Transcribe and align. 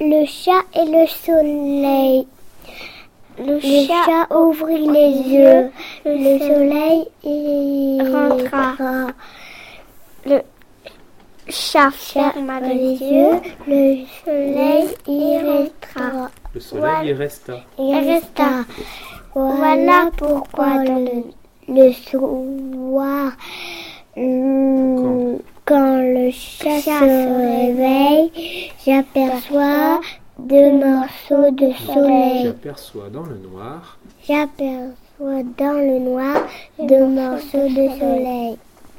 le 0.00 0.26
chat 0.26 0.62
et 0.74 0.84
le 0.84 1.06
soleil. 1.06 2.26
Le, 3.38 3.60
chat, 3.60 4.34
ouvrit 4.34 4.86
les 4.86 5.10
yeux, 5.28 5.70
le 6.06 6.38
soleil 6.38 7.06
y 7.22 8.00
rentra. 8.00 9.08
Le 10.24 10.40
chat 11.48 11.90
ferma 11.90 12.60
les 12.60 12.96
yeux, 12.96 13.40
le 13.66 14.04
soleil 14.24 14.88
y 15.06 15.38
rentra. 15.38 16.30
Le 16.54 16.60
soleil 16.60 17.08
y 17.08 17.12
resta. 17.12 17.54
Il 17.78 17.94
resta. 17.94 18.64
Voilà 19.34 20.10
pourquoi 20.16 20.82
le, 20.84 21.24
le 21.68 21.92
soir, 21.92 23.32
le 26.16 26.30
chat 26.30 26.80
se 26.80 27.66
réveille, 27.66 28.70
j'aperçois 28.84 30.00
deux 30.38 30.72
morceaux 30.72 31.50
de 31.50 31.72
soleil. 31.74 32.44
J'aperçois 32.44 33.10
dans 33.10 33.24
le 33.24 33.36
noir 33.36 33.98
J'aperçois 34.26 35.42
dans 35.58 35.78
le 35.78 35.98
noir 35.98 36.36
deux 36.78 37.06
morceaux 37.06 37.68
de 37.68 37.88
soleil. 37.98 38.56